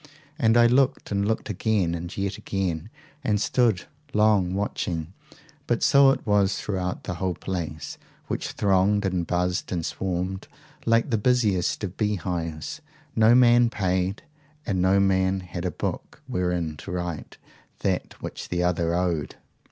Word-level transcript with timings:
And 0.39 0.57
I 0.57 0.65
looked 0.65 1.11
and 1.11 1.27
looked 1.27 1.47
again 1.51 1.93
and 1.93 2.17
yet 2.17 2.39
again, 2.39 2.89
and 3.23 3.39
stood 3.39 3.83
long 4.15 4.55
watching 4.55 5.13
but 5.67 5.83
so 5.83 6.09
it 6.09 6.25
was 6.25 6.57
throughout 6.57 7.03
the 7.03 7.13
whole 7.21 7.35
place, 7.35 7.99
which 8.25 8.53
thronged 8.53 9.05
and 9.05 9.27
buzzed 9.27 9.71
and 9.71 9.85
swarmed 9.85 10.47
like 10.87 11.11
the 11.11 11.19
busiest 11.19 11.83
of 11.83 11.97
bee 11.97 12.15
hives 12.15 12.81
no 13.15 13.35
man 13.35 13.69
paid, 13.69 14.23
and 14.65 14.81
no 14.81 14.99
man 14.99 15.41
had 15.41 15.65
a 15.65 15.69
book 15.71 16.19
wherein 16.25 16.77
to 16.77 16.91
write 16.91 17.37
that 17.81 18.19
which 18.23 18.49
the 18.49 18.63
other 18.63 18.95
owed! 18.95 19.35